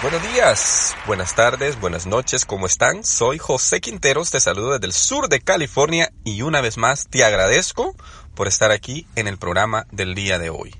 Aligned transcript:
Buenos 0.00 0.22
días, 0.22 0.94
buenas 1.08 1.34
tardes, 1.34 1.80
buenas 1.80 2.06
noches, 2.06 2.44
¿cómo 2.44 2.66
están? 2.66 3.02
Soy 3.02 3.38
José 3.38 3.80
Quinteros, 3.80 4.30
te 4.30 4.38
saludo 4.38 4.74
desde 4.74 4.86
el 4.86 4.92
sur 4.92 5.28
de 5.28 5.40
California 5.40 6.12
y 6.22 6.42
una 6.42 6.60
vez 6.60 6.78
más 6.78 7.08
te 7.08 7.24
agradezco 7.24 7.96
por 8.36 8.46
estar 8.46 8.70
aquí 8.70 9.08
en 9.16 9.26
el 9.26 9.38
programa 9.38 9.88
del 9.90 10.14
día 10.14 10.38
de 10.38 10.50
hoy. 10.50 10.72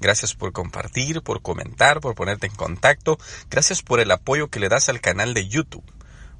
Gracias 0.00 0.34
por 0.34 0.52
compartir, 0.52 1.20
por 1.20 1.42
comentar, 1.42 2.00
por 2.00 2.14
ponerte 2.14 2.46
en 2.46 2.54
contacto. 2.54 3.18
Gracias 3.50 3.82
por 3.82 4.00
el 4.00 4.10
apoyo 4.10 4.48
que 4.48 4.58
le 4.58 4.70
das 4.70 4.88
al 4.88 5.02
canal 5.02 5.34
de 5.34 5.46
YouTube. 5.46 5.84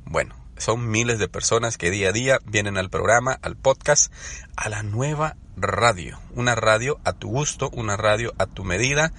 Bueno, 0.07 0.35
son 0.57 0.89
miles 0.89 1.19
de 1.19 1.29
personas 1.29 1.77
que 1.77 1.91
día 1.91 2.09
a 2.09 2.12
día 2.12 2.39
vienen 2.46 2.79
al 2.79 2.89
programa, 2.89 3.39
al 3.43 3.57
podcast, 3.57 4.11
a 4.57 4.71
la 4.71 4.83
nueva 4.83 5.37
radio. 5.59 6.19
Una 6.34 6.55
radio 6.55 6.98
a 7.05 7.12
tu 7.12 7.28
gusto, 7.28 7.69
una 7.75 7.98
radio 7.98 8.33
a 8.39 8.47
tu 8.47 8.64
medida 8.64 9.12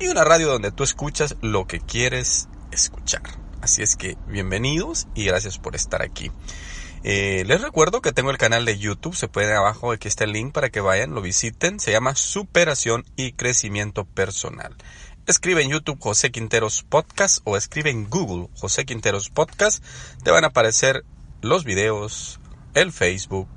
y 0.00 0.08
una 0.08 0.24
radio 0.24 0.48
donde 0.48 0.72
tú 0.72 0.82
escuchas 0.82 1.36
lo 1.40 1.68
que 1.68 1.78
quieres 1.78 2.48
escuchar. 2.70 3.22
Así 3.60 3.82
es 3.82 3.96
que 3.96 4.16
bienvenidos 4.28 5.08
y 5.14 5.24
gracias 5.24 5.58
por 5.58 5.74
estar 5.74 6.02
aquí. 6.02 6.30
Eh, 7.02 7.44
les 7.46 7.60
recuerdo 7.60 8.00
que 8.00 8.12
tengo 8.12 8.30
el 8.30 8.38
canal 8.38 8.64
de 8.64 8.78
YouTube, 8.78 9.14
se 9.14 9.28
puede 9.28 9.54
abajo, 9.54 9.92
aquí 9.92 10.08
está 10.08 10.24
el 10.24 10.32
link 10.32 10.52
para 10.52 10.70
que 10.70 10.80
vayan, 10.80 11.14
lo 11.14 11.22
visiten, 11.22 11.78
se 11.78 11.92
llama 11.92 12.16
Superación 12.16 13.04
y 13.14 13.32
Crecimiento 13.32 14.04
Personal. 14.04 14.74
Escribe 15.26 15.62
en 15.62 15.70
YouTube 15.70 16.00
José 16.00 16.30
Quinteros 16.30 16.82
Podcast 16.82 17.38
o 17.44 17.56
escribe 17.56 17.90
en 17.90 18.08
Google 18.10 18.48
José 18.56 18.84
Quinteros 18.84 19.30
Podcast, 19.30 19.84
te 20.24 20.30
van 20.30 20.44
a 20.44 20.48
aparecer 20.48 21.04
los 21.42 21.64
videos, 21.64 22.40
el 22.74 22.92
Facebook, 22.92 23.48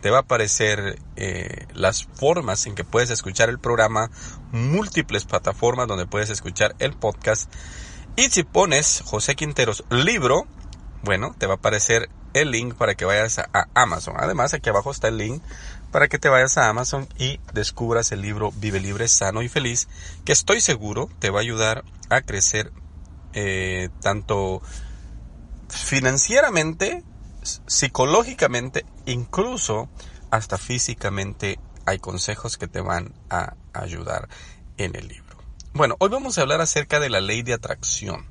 te 0.00 0.10
va 0.10 0.18
a 0.18 0.20
aparecer 0.20 0.98
eh, 1.16 1.66
las 1.74 2.04
formas 2.04 2.66
en 2.66 2.74
que 2.74 2.84
puedes 2.84 3.10
escuchar 3.10 3.48
el 3.48 3.58
programa, 3.58 4.10
múltiples 4.52 5.24
plataformas 5.24 5.88
donde 5.88 6.06
puedes 6.06 6.30
escuchar 6.30 6.76
el 6.78 6.92
podcast 6.92 7.52
y 8.18 8.30
si 8.30 8.42
pones 8.42 9.04
José 9.06 9.36
Quinteros 9.36 9.84
libro, 9.90 10.48
bueno, 11.04 11.36
te 11.38 11.46
va 11.46 11.52
a 11.52 11.56
aparecer 11.58 12.10
el 12.34 12.50
link 12.50 12.74
para 12.74 12.96
que 12.96 13.04
vayas 13.04 13.38
a, 13.38 13.68
Amazon. 13.74 14.14
Además, 14.18 14.52
aquí 14.54 14.68
abajo 14.68 14.90
está 14.90 15.06
el 15.06 15.18
link 15.18 15.40
para 15.92 16.08
que 16.08 16.18
te 16.18 16.28
vayas 16.28 16.58
a 16.58 16.68
Amazon 16.68 17.06
y 17.16 17.38
descubras 17.52 18.10
el 18.10 18.20
libro 18.20 18.50
Vive 18.56 18.80
Libre, 18.80 19.06
Sano 19.06 19.40
y 19.40 19.48
Feliz, 19.48 19.86
que 20.24 20.32
estoy 20.32 20.60
seguro 20.60 21.08
te 21.20 21.30
va 21.30 21.38
a 21.38 21.42
ayudar 21.42 21.84
a 22.10 22.22
crecer 22.22 22.72
eh, 23.34 23.88
tanto 24.00 24.62
financieramente, 25.68 27.04
psicológicamente, 27.68 28.84
incluso 29.06 29.88
hasta 30.32 30.58
físicamente. 30.58 31.60
Hay 31.86 32.00
consejos 32.00 32.58
que 32.58 32.66
te 32.66 32.80
van 32.80 33.14
a 33.30 33.54
ayudar 33.72 34.28
en 34.76 34.96
el 34.96 35.06
libro. 35.06 35.27
Bueno, 35.78 35.94
hoy 36.00 36.08
vamos 36.08 36.36
a 36.36 36.40
hablar 36.40 36.60
acerca 36.60 36.98
de 36.98 37.08
la 37.08 37.20
ley 37.20 37.42
de 37.42 37.54
atracción. 37.54 38.26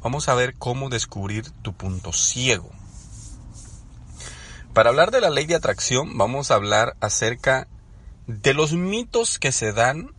Vamos 0.00 0.28
a 0.28 0.34
ver 0.34 0.56
cómo 0.58 0.88
descubrir 0.88 1.48
tu 1.62 1.74
punto 1.74 2.12
ciego. 2.12 2.72
Para 4.74 4.90
hablar 4.90 5.12
de 5.12 5.20
la 5.20 5.30
ley 5.30 5.46
de 5.46 5.54
atracción, 5.54 6.18
vamos 6.18 6.50
a 6.50 6.56
hablar 6.56 6.96
acerca 6.98 7.68
de 8.26 8.52
los 8.52 8.72
mitos 8.72 9.38
que 9.38 9.52
se 9.52 9.72
dan 9.72 10.12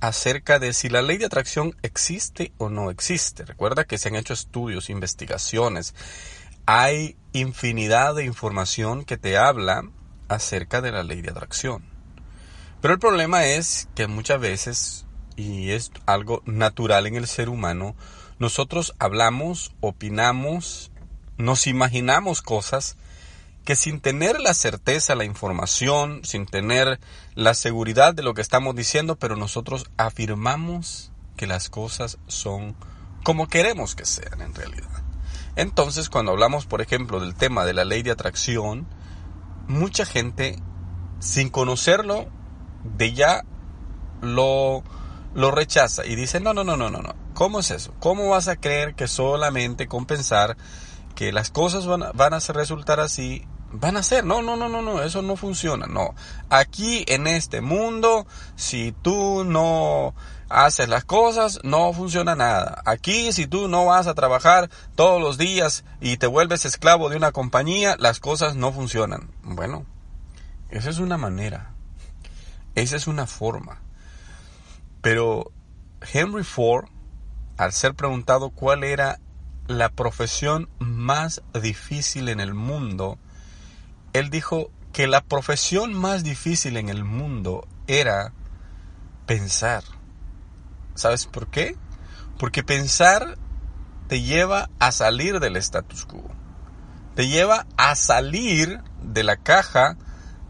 acerca 0.00 0.58
de 0.58 0.74
si 0.74 0.90
la 0.90 1.00
ley 1.00 1.16
de 1.16 1.24
atracción 1.24 1.74
existe 1.80 2.52
o 2.58 2.68
no 2.68 2.90
existe. 2.90 3.46
Recuerda 3.46 3.84
que 3.84 3.96
se 3.96 4.08
han 4.08 4.16
hecho 4.16 4.34
estudios, 4.34 4.90
investigaciones. 4.90 5.94
Hay 6.66 7.16
infinidad 7.32 8.14
de 8.16 8.26
información 8.26 9.06
que 9.06 9.16
te 9.16 9.38
habla 9.38 9.88
acerca 10.28 10.82
de 10.82 10.92
la 10.92 11.04
ley 11.04 11.22
de 11.22 11.30
atracción. 11.30 11.82
Pero 12.82 12.92
el 12.92 13.00
problema 13.00 13.46
es 13.46 13.88
que 13.94 14.08
muchas 14.08 14.38
veces 14.38 15.06
y 15.36 15.70
es 15.70 15.92
algo 16.06 16.42
natural 16.44 17.06
en 17.06 17.16
el 17.16 17.26
ser 17.26 17.48
humano, 17.48 17.94
nosotros 18.38 18.94
hablamos, 18.98 19.72
opinamos, 19.80 20.90
nos 21.38 21.66
imaginamos 21.66 22.42
cosas 22.42 22.96
que 23.64 23.76
sin 23.76 24.00
tener 24.00 24.40
la 24.40 24.54
certeza, 24.54 25.14
la 25.14 25.24
información, 25.24 26.24
sin 26.24 26.46
tener 26.46 26.98
la 27.34 27.54
seguridad 27.54 28.14
de 28.14 28.22
lo 28.22 28.34
que 28.34 28.42
estamos 28.42 28.74
diciendo, 28.74 29.16
pero 29.16 29.36
nosotros 29.36 29.90
afirmamos 29.96 31.12
que 31.36 31.46
las 31.46 31.70
cosas 31.70 32.18
son 32.26 32.74
como 33.22 33.46
queremos 33.46 33.94
que 33.94 34.04
sean 34.04 34.40
en 34.40 34.54
realidad. 34.54 35.02
Entonces, 35.54 36.08
cuando 36.08 36.32
hablamos, 36.32 36.66
por 36.66 36.80
ejemplo, 36.80 37.20
del 37.20 37.34
tema 37.34 37.64
de 37.64 37.74
la 37.74 37.84
ley 37.84 38.02
de 38.02 38.10
atracción, 38.10 38.86
mucha 39.68 40.04
gente, 40.04 40.58
sin 41.20 41.50
conocerlo, 41.50 42.26
de 42.82 43.12
ya 43.12 43.44
lo 44.20 44.82
lo 45.34 45.50
rechaza 45.50 46.04
y 46.04 46.14
dice, 46.14 46.40
no, 46.40 46.54
no, 46.54 46.64
no, 46.64 46.76
no, 46.76 46.90
no, 46.90 47.00
no. 47.00 47.14
¿Cómo 47.34 47.60
es 47.60 47.70
eso? 47.70 47.94
¿Cómo 47.98 48.28
vas 48.28 48.48
a 48.48 48.56
creer 48.56 48.94
que 48.94 49.08
solamente 49.08 49.88
con 49.88 50.06
pensar 50.06 50.56
que 51.14 51.32
las 51.32 51.50
cosas 51.50 51.86
van 51.86 52.04
van 52.14 52.34
a 52.34 52.38
resultar 52.38 53.00
así, 53.00 53.46
van 53.72 53.96
a 53.96 54.02
ser? 54.02 54.24
No, 54.24 54.42
no, 54.42 54.56
no, 54.56 54.68
no, 54.68 54.82
no, 54.82 55.02
eso 55.02 55.22
no 55.22 55.36
funciona, 55.36 55.86
no. 55.86 56.14
Aquí 56.50 57.04
en 57.08 57.26
este 57.26 57.60
mundo, 57.60 58.26
si 58.56 58.92
tú 58.92 59.44
no 59.44 60.14
haces 60.52 60.88
las 60.88 61.04
cosas, 61.04 61.60
no 61.62 61.92
funciona 61.92 62.34
nada. 62.34 62.82
Aquí, 62.84 63.32
si 63.32 63.46
tú 63.46 63.68
no 63.68 63.86
vas 63.86 64.06
a 64.06 64.14
trabajar 64.14 64.68
todos 64.94 65.20
los 65.20 65.38
días 65.38 65.84
y 66.00 66.18
te 66.18 66.26
vuelves 66.26 66.66
esclavo 66.66 67.08
de 67.08 67.16
una 67.16 67.32
compañía, 67.32 67.96
las 67.98 68.20
cosas 68.20 68.54
no 68.54 68.72
funcionan. 68.72 69.30
Bueno, 69.42 69.86
esa 70.68 70.90
es 70.90 70.98
una 70.98 71.16
manera. 71.16 71.72
Esa 72.74 72.96
es 72.96 73.06
una 73.06 73.26
forma. 73.26 73.80
Pero 75.02 75.52
Henry 76.00 76.44
Ford, 76.44 76.86
al 77.58 77.72
ser 77.72 77.94
preguntado 77.94 78.50
cuál 78.50 78.84
era 78.84 79.20
la 79.66 79.90
profesión 79.90 80.70
más 80.78 81.42
difícil 81.60 82.28
en 82.28 82.40
el 82.40 82.54
mundo, 82.54 83.18
él 84.12 84.30
dijo 84.30 84.70
que 84.92 85.06
la 85.06 85.22
profesión 85.22 85.92
más 85.92 86.22
difícil 86.22 86.76
en 86.76 86.88
el 86.88 87.04
mundo 87.04 87.66
era 87.86 88.32
pensar. 89.26 89.82
¿Sabes 90.94 91.26
por 91.26 91.48
qué? 91.48 91.76
Porque 92.38 92.62
pensar 92.62 93.38
te 94.08 94.22
lleva 94.22 94.70
a 94.78 94.92
salir 94.92 95.40
del 95.40 95.56
status 95.56 96.04
quo. 96.04 96.30
Te 97.14 97.28
lleva 97.28 97.66
a 97.76 97.94
salir 97.94 98.80
de 99.02 99.22
la 99.24 99.36
caja 99.36 99.96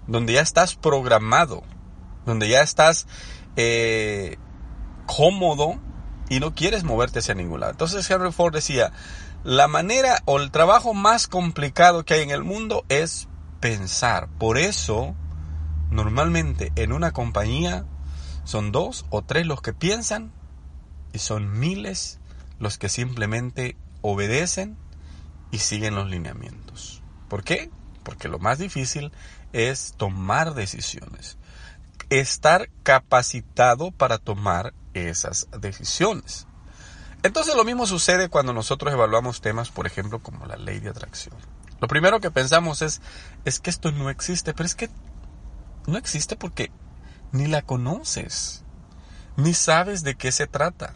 donde 0.06 0.34
ya 0.34 0.40
estás 0.40 0.74
programado, 0.74 1.62
donde 2.26 2.48
ya 2.48 2.62
estás 2.62 3.06
eh, 3.56 4.36
cómodo 5.06 5.78
y 6.28 6.40
no 6.40 6.54
quieres 6.54 6.84
moverte 6.84 7.18
hacia 7.18 7.34
ningún 7.34 7.60
lado. 7.60 7.72
Entonces 7.72 8.08
Henry 8.10 8.32
Ford 8.32 8.54
decía, 8.54 8.92
la 9.44 9.68
manera 9.68 10.22
o 10.24 10.38
el 10.38 10.50
trabajo 10.50 10.94
más 10.94 11.26
complicado 11.26 12.04
que 12.04 12.14
hay 12.14 12.22
en 12.22 12.30
el 12.30 12.44
mundo 12.44 12.84
es 12.88 13.28
pensar. 13.60 14.28
Por 14.38 14.58
eso, 14.58 15.14
normalmente 15.90 16.72
en 16.76 16.92
una 16.92 17.12
compañía 17.12 17.84
son 18.44 18.72
dos 18.72 19.04
o 19.10 19.22
tres 19.22 19.46
los 19.46 19.62
que 19.62 19.72
piensan 19.72 20.32
y 21.12 21.18
son 21.18 21.58
miles 21.58 22.18
los 22.58 22.78
que 22.78 22.88
simplemente 22.88 23.76
obedecen 24.00 24.76
y 25.50 25.58
siguen 25.58 25.94
los 25.94 26.08
lineamientos. 26.08 27.02
¿Por 27.28 27.44
qué? 27.44 27.70
Porque 28.04 28.28
lo 28.28 28.38
más 28.38 28.58
difícil 28.58 29.12
es 29.52 29.94
tomar 29.96 30.54
decisiones 30.54 31.36
estar 32.10 32.68
capacitado 32.82 33.90
para 33.90 34.18
tomar 34.18 34.74
esas 34.94 35.48
decisiones. 35.60 36.46
Entonces 37.22 37.54
lo 37.54 37.64
mismo 37.64 37.86
sucede 37.86 38.28
cuando 38.28 38.52
nosotros 38.52 38.92
evaluamos 38.92 39.40
temas, 39.40 39.70
por 39.70 39.86
ejemplo, 39.86 40.20
como 40.20 40.46
la 40.46 40.56
ley 40.56 40.80
de 40.80 40.90
atracción. 40.90 41.36
Lo 41.80 41.88
primero 41.88 42.20
que 42.20 42.30
pensamos 42.30 42.82
es, 42.82 43.00
es 43.44 43.60
que 43.60 43.70
esto 43.70 43.92
no 43.92 44.10
existe, 44.10 44.54
pero 44.54 44.66
es 44.66 44.74
que 44.74 44.90
no 45.86 45.98
existe 45.98 46.36
porque 46.36 46.70
ni 47.32 47.46
la 47.46 47.62
conoces, 47.62 48.64
ni 49.36 49.54
sabes 49.54 50.02
de 50.02 50.14
qué 50.16 50.32
se 50.32 50.46
trata, 50.46 50.94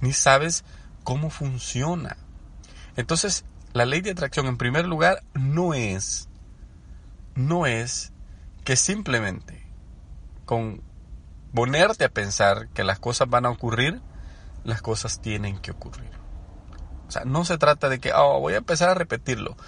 ni 0.00 0.12
sabes 0.12 0.64
cómo 1.04 1.30
funciona. 1.30 2.16
Entonces, 2.96 3.44
la 3.72 3.86
ley 3.86 4.00
de 4.00 4.10
atracción 4.10 4.46
en 4.46 4.58
primer 4.58 4.86
lugar 4.86 5.22
no 5.34 5.74
es, 5.74 6.28
no 7.34 7.66
es 7.66 8.12
que 8.64 8.76
simplemente 8.76 9.67
con 10.48 10.80
ponerte 11.52 12.06
a 12.06 12.08
pensar 12.08 12.68
que 12.68 12.82
las 12.82 12.98
cosas 12.98 13.28
van 13.28 13.44
a 13.44 13.50
ocurrir, 13.50 14.00
las 14.64 14.80
cosas 14.80 15.20
tienen 15.20 15.58
que 15.58 15.72
ocurrir. 15.72 16.08
O 17.06 17.10
sea, 17.10 17.26
no 17.26 17.44
se 17.44 17.58
trata 17.58 17.90
de 17.90 18.00
que, 18.00 18.14
oh, 18.14 18.40
voy 18.40 18.54
a 18.54 18.56
empezar 18.56 18.88
a 18.88 18.94
repetirlo. 18.94 19.58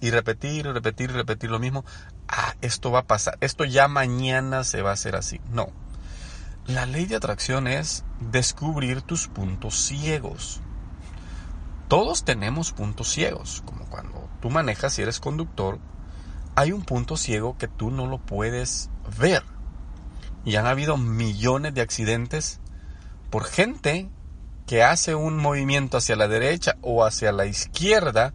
Y 0.00 0.10
repetir, 0.10 0.66
repetir, 0.66 1.12
repetir 1.12 1.50
lo 1.50 1.58
mismo. 1.58 1.84
Ah, 2.26 2.54
esto 2.62 2.90
va 2.90 3.00
a 3.00 3.06
pasar. 3.06 3.36
Esto 3.42 3.66
ya 3.66 3.86
mañana 3.86 4.64
se 4.64 4.80
va 4.80 4.90
a 4.90 4.94
hacer 4.94 5.14
así. 5.14 5.42
No. 5.50 5.68
La 6.66 6.86
ley 6.86 7.04
de 7.04 7.16
atracción 7.16 7.66
es 7.66 8.06
descubrir 8.18 9.02
tus 9.02 9.28
puntos 9.28 9.74
ciegos. 9.74 10.62
Todos 11.88 12.24
tenemos 12.24 12.72
puntos 12.72 13.08
ciegos. 13.08 13.62
Como 13.66 13.84
cuando 13.90 14.30
tú 14.40 14.48
manejas 14.48 14.98
y 14.98 15.02
eres 15.02 15.20
conductor, 15.20 15.80
hay 16.54 16.72
un 16.72 16.82
punto 16.82 17.18
ciego 17.18 17.58
que 17.58 17.68
tú 17.68 17.90
no 17.90 18.06
lo 18.06 18.18
puedes 18.18 18.88
ver. 19.18 19.42
Y 20.44 20.56
han 20.56 20.66
habido 20.66 20.96
millones 20.96 21.74
de 21.74 21.80
accidentes 21.80 22.60
por 23.30 23.44
gente 23.44 24.10
que 24.66 24.82
hace 24.82 25.14
un 25.14 25.36
movimiento 25.36 25.96
hacia 25.96 26.16
la 26.16 26.28
derecha 26.28 26.76
o 26.82 27.04
hacia 27.04 27.32
la 27.32 27.46
izquierda 27.46 28.32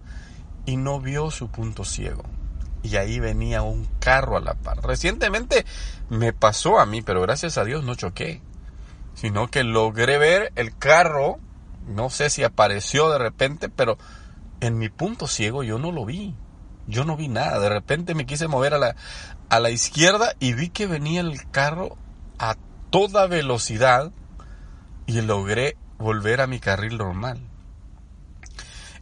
y 0.66 0.78
no 0.78 1.00
vio 1.00 1.32
su 1.32 1.50
punto 1.50 1.84
ciego. 1.84 2.24
Y 2.84 2.96
ahí 2.96 3.20
venía 3.20 3.62
un 3.62 3.88
carro 4.00 4.38
a 4.38 4.42
la 4.42 4.54
par. 4.54 4.82
Recientemente 4.84 5.66
me 6.10 6.34
pasó 6.34 6.80
a 6.80 6.86
mí, 6.86 7.02
pero 7.02 7.22
gracias 7.22 7.58
a 7.58 7.64
Dios 7.64 7.84
no 7.84 7.96
choqué, 7.96 8.42
sino 9.14 9.48
que 9.48 9.64
logré 9.64 10.18
ver 10.18 10.52
el 10.56 10.78
carro, 10.78 11.40
no 11.88 12.10
sé 12.10 12.30
si 12.30 12.44
apareció 12.44 13.10
de 13.10 13.18
repente, 13.18 13.70
pero 13.70 13.98
en 14.60 14.78
mi 14.78 14.90
punto 14.90 15.28
ciego 15.28 15.64
yo 15.64 15.80
no 15.80 15.92
lo 15.92 16.06
vi. 16.06 16.36
Yo 16.88 17.04
no 17.04 17.18
vi 17.18 17.28
nada. 17.28 17.60
De 17.60 17.70
repente 17.70 18.16
me 18.16 18.26
quise 18.26 18.48
mover 18.48 18.74
a 18.74 18.78
la, 18.78 18.96
a 19.50 19.60
la 19.60 19.70
izquierda 19.70 20.36
y 20.40 20.54
vi 20.54 20.70
que 20.70 20.88
venía 20.88 21.22
el 21.22 21.50
carro 21.50 21.98
a 22.40 22.56
toda 22.90 23.28
velocidad 23.28 24.12
y 25.06 25.22
logré 25.22 25.78
volver 25.98 26.42
a 26.42 26.48
mi 26.48 26.60
carril 26.60 26.98
normal. 26.98 27.40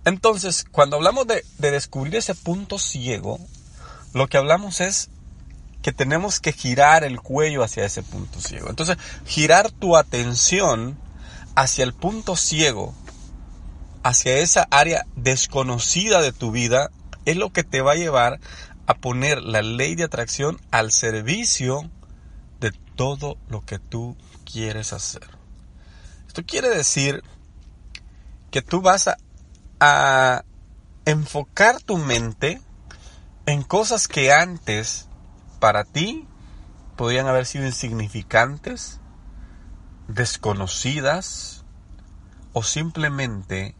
Entonces, 0.05 0.65
cuando 0.71 0.97
hablamos 0.97 1.25
de, 1.25 1.43
de, 1.57 1.71
descubrir 1.71 2.15
ese 2.15 2.35
punto 2.35 2.77
ciego, 2.77 3.39
lo 4.13 4.27
que 4.27 4.37
hablamos 4.37 4.79
es 4.81 5.09
que 5.81 5.91
tenemos 5.91 6.39
que 6.39 6.51
girar 6.51 7.03
el 7.03 7.21
cuello 7.21 7.63
hacia 7.63 7.85
ese 7.85 8.03
punto 8.03 8.39
ciego. 8.39 8.69
Entonces, 8.69 8.97
girar 9.25 9.71
tu 9.71 9.97
atención 9.97 10.97
hacia 11.55 11.83
el 11.83 11.93
punto 11.93 12.35
ciego, 12.35 12.93
hacia 14.03 14.37
esa 14.37 14.67
área 14.69 15.05
desconocida 15.15 16.21
de 16.21 16.31
tu 16.31 16.51
vida, 16.51 16.91
es 17.25 17.37
lo 17.37 17.51
que 17.51 17.63
te 17.63 17.81
va 17.81 17.93
a 17.93 17.95
llevar 17.95 18.39
a 18.87 18.95
poner 18.95 19.41
la 19.41 19.61
ley 19.61 19.95
de 19.95 20.03
atracción 20.03 20.59
al 20.71 20.91
servicio 20.91 21.89
de 22.59 22.71
todo 22.95 23.37
lo 23.47 23.61
que 23.65 23.79
tú 23.79 24.15
quieres 24.45 24.93
hacer. 24.93 25.27
Esto 26.27 26.43
quiere 26.45 26.69
decir 26.69 27.23
que 28.51 28.61
tú 28.61 28.81
vas 28.81 29.09
a, 29.79 30.43
enfocar 31.05 31.81
tu 31.81 31.97
mente 31.97 32.59
en 33.45 33.61
cosas 33.61 34.07
que 34.07 34.33
antes 34.33 35.07
para 35.59 35.83
ti 35.83 36.27
podían 36.95 37.27
haber 37.27 37.45
sido 37.45 37.67
insignificantes, 37.67 38.99
desconocidas 40.07 41.63
o 42.53 42.63
simplemente 42.63 43.75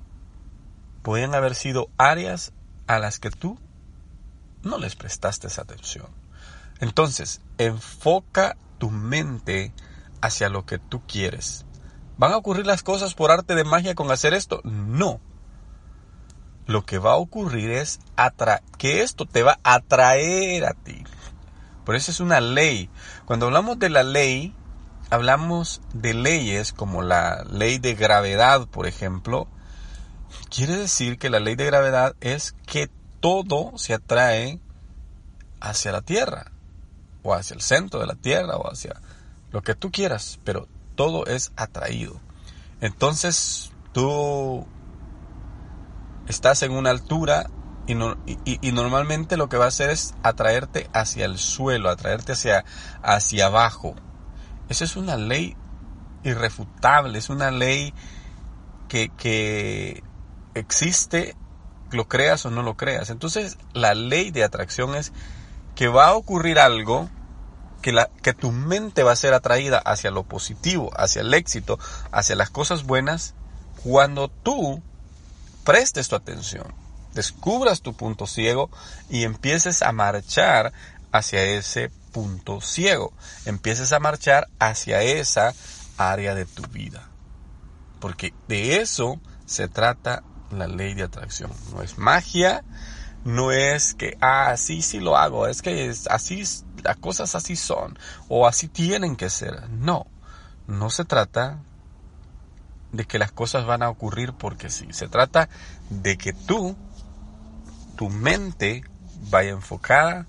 podían 1.02 1.34
haber 1.34 1.56
sido 1.56 1.90
áreas 1.98 2.54
a 2.86 3.00
las 3.00 3.18
que 3.18 3.32
tú 3.32 3.58
no 4.66 4.78
les 4.78 4.96
prestaste 4.96 5.48
esa 5.48 5.62
atención. 5.62 6.08
Entonces, 6.80 7.40
enfoca 7.58 8.58
tu 8.78 8.92
mente 8.92 9.74
hacia 10.22 10.50
lo 10.50 10.66
que 10.66 10.80
tú 10.80 11.02
quieres. 11.08 11.66
¿Van 12.18 12.34
a 12.34 12.38
ocurrir 12.38 12.66
las 12.66 12.84
cosas 12.84 13.14
por 13.14 13.32
arte 13.32 13.56
de 13.56 13.64
magia 13.64 13.96
con 13.96 14.12
hacer 14.12 14.34
esto? 14.34 14.62
No. 14.64 15.22
Lo 16.66 16.86
que 16.86 16.98
va 16.98 17.14
a 17.14 17.18
ocurrir 17.18 17.72
es 17.72 18.00
que 18.78 19.04
esto 19.04 19.26
te 19.26 19.44
va 19.44 19.60
a 19.64 19.76
atraer 19.76 20.66
a 20.66 20.74
ti. 20.74 21.04
Por 21.86 21.96
eso 21.96 22.12
es 22.12 22.20
una 22.20 22.42
ley. 22.42 22.90
Cuando 23.26 23.46
hablamos 23.46 23.78
de 23.78 23.90
la 23.90 24.04
ley, 24.04 24.56
hablamos 25.12 25.82
de 25.94 26.14
leyes 26.16 26.74
como 26.74 27.04
la 27.04 27.44
ley 27.44 27.78
de 27.78 27.94
gravedad, 27.94 28.68
por 28.68 28.88
ejemplo. 28.88 29.48
Quiere 30.50 30.76
decir 30.76 31.20
que 31.20 31.30
la 31.30 31.40
ley 31.40 31.56
de 31.56 31.66
gravedad 31.66 32.16
es 32.22 32.56
que 32.66 32.90
todo 33.26 33.76
se 33.76 33.96
atrae 33.96 34.60
hacia 35.60 35.92
la 35.92 36.04
Tierra, 36.04 36.52
o 37.24 37.34
hacia 37.34 37.56
el 37.56 37.62
centro 37.62 38.00
de 38.00 38.06
la 38.06 38.14
Tierra, 38.14 38.56
o 38.56 38.72
hacia 38.72 39.02
lo 39.52 39.64
que 39.64 39.74
tú 39.74 39.90
quieras, 39.90 40.40
pero 40.44 40.68
todo 40.94 41.26
es 41.26 41.52
atraído. 41.56 42.20
Entonces 42.82 43.72
tú 43.94 44.68
estás 46.28 46.62
en 46.62 46.74
una 46.74 46.92
altura 46.92 47.50
y, 47.88 47.96
normalmente 48.72 49.38
lo 49.38 49.50
que 49.50 49.58
va 49.58 49.66
a 49.66 49.70
hacer 49.70 49.90
es 49.90 50.14
atraerte 50.22 50.88
hacia 50.94 51.26
el 51.26 51.40
suelo, 51.40 51.90
atraerte 51.90 52.34
hacia, 52.34 52.64
hacia 53.02 53.48
abajo. 53.48 53.96
Eso 54.70 54.84
es 54.84 54.96
una 54.96 55.18
ley 55.18 55.58
irrefutable, 56.24 57.18
es 57.18 57.32
una 57.32 57.50
ley 57.50 57.92
que 58.88 60.04
existe, 60.54 61.36
lo 61.92 62.08
creas 62.08 62.46
o 62.46 62.52
no 62.52 62.64
lo 62.64 62.76
creas. 62.76 63.10
Entonces 63.10 63.58
la 63.74 63.94
ley 63.94 64.32
de 64.32 64.44
atracción 64.44 64.96
es 64.96 65.12
que 65.76 65.88
va 65.88 66.08
a 66.08 66.16
ocurrir 66.16 66.60
algo 66.60 67.10
que, 67.82 67.92
la, 67.92 68.10
que 68.24 68.34
tu 68.34 68.52
mente 68.52 69.04
va 69.04 69.12
a 69.12 69.16
ser 69.16 69.34
atraída 69.34 69.78
hacia 69.78 70.12
lo 70.12 70.24
positivo, 70.24 70.92
hacia 70.96 71.22
el 71.22 71.34
éxito, 71.34 71.78
hacia 72.12 72.36
las 72.36 72.50
cosas 72.50 72.84
buenas, 72.84 73.36
cuando 73.84 74.30
tú 74.30 74.82
prestes 75.64 76.08
tu 76.08 76.16
atención, 76.16 76.74
descubras 77.14 77.82
tu 77.82 77.94
punto 77.94 78.26
ciego 78.26 78.70
y 79.10 79.24
empieces 79.24 79.82
a 79.82 79.92
marchar 79.92 80.74
hacia 81.12 81.44
ese 81.44 81.92
punto 82.12 82.62
ciego, 82.62 83.14
empieces 83.46 83.92
a 83.92 84.00
marchar 84.00 84.48
hacia 84.60 85.02
esa 85.04 85.54
área 85.98 86.34
de 86.34 86.46
tu 86.46 86.64
vida. 86.64 87.08
Porque 88.00 88.34
de 88.48 88.78
eso 88.78 89.20
se 89.46 89.68
trata 89.68 90.24
la 90.52 90.68
ley 90.68 90.94
de 90.94 91.04
atracción. 91.04 91.52
No 91.74 91.82
es 91.82 91.98
magia, 91.98 92.64
no 93.24 93.52
es 93.52 93.94
que, 93.94 94.18
ah, 94.22 94.56
sí, 94.58 94.82
sí 94.82 95.00
lo 95.00 95.18
hago, 95.18 95.48
es 95.48 95.62
que 95.62 95.88
es, 95.88 96.08
así, 96.08 96.44
las 96.84 96.98
cosas 96.98 97.36
así 97.36 97.56
son, 97.56 97.98
o 98.30 98.48
así 98.48 98.68
tienen 98.68 99.16
que 99.16 99.30
ser. 99.30 99.70
No, 99.70 100.08
no 100.68 100.90
se 100.90 101.06
trata 101.06 101.60
de 102.92 103.06
que 103.06 103.20
las 103.20 103.32
cosas 103.32 103.66
van 103.66 103.84
a 103.84 103.90
ocurrir 103.90 104.34
porque 104.34 104.70
sí, 104.70 104.88
se 104.92 105.08
trata 105.08 105.50
de 105.90 106.18
que 106.18 106.34
tú, 106.34 106.78
tu 107.98 108.10
mente, 108.10 108.84
vaya 109.30 109.50
enfocada 109.50 110.28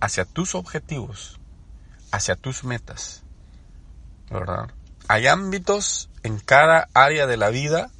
hacia 0.00 0.24
tus 0.24 0.54
objetivos, 0.54 1.40
hacia 2.12 2.36
tus 2.36 2.64
metas, 2.64 3.24
¿verdad? 4.30 4.70
Hay 5.08 5.26
ámbitos 5.26 6.08
en 6.22 6.38
cada 6.38 6.88
área 6.94 7.26
de 7.26 7.36
la 7.36 7.48
vida 7.48 7.90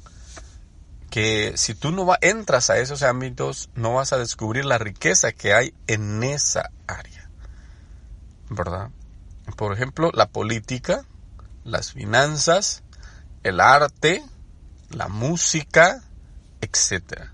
que 1.09 1.53
si 1.55 1.75
tú 1.75 1.91
no 1.91 2.07
entras 2.21 2.69
a 2.69 2.77
esos 2.77 3.03
ámbitos, 3.03 3.69
no 3.75 3.95
vas 3.95 4.13
a 4.13 4.17
descubrir 4.17 4.65
la 4.65 4.77
riqueza 4.77 5.31
que 5.31 5.53
hay 5.53 5.73
en 5.87 6.23
esa 6.23 6.71
área. 6.87 7.29
¿Verdad? 8.49 8.89
Por 9.57 9.73
ejemplo, 9.73 10.11
la 10.13 10.27
política, 10.27 11.05
las 11.63 11.93
finanzas, 11.93 12.83
el 13.43 13.59
arte, 13.59 14.23
la 14.89 15.07
música, 15.07 16.03
etc. 16.61 17.29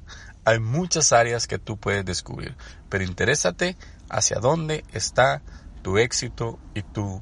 Hay 0.45 0.59
muchas 0.59 1.11
áreas 1.11 1.47
que 1.47 1.59
tú 1.59 1.77
puedes 1.77 2.05
descubrir, 2.05 2.55
pero 2.89 3.03
interésate 3.03 3.77
hacia 4.09 4.39
dónde 4.39 4.85
está 4.93 5.41
tu 5.81 5.97
éxito 5.97 6.59
y 6.73 6.83
tu 6.83 7.21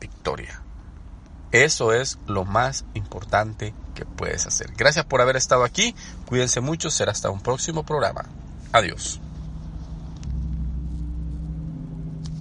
victoria. 0.00 0.62
Eso 1.50 1.92
es 1.92 2.18
lo 2.26 2.44
más 2.44 2.84
importante 2.94 3.74
que 3.98 4.04
puedes 4.04 4.46
hacer. 4.46 4.70
Gracias 4.76 5.04
por 5.04 5.20
haber 5.20 5.36
estado 5.36 5.64
aquí. 5.64 5.94
Cuídense 6.26 6.60
mucho. 6.60 6.90
Será 6.90 7.10
hasta 7.10 7.30
un 7.30 7.40
próximo 7.40 7.84
programa. 7.84 8.24
Adiós. 8.72 9.20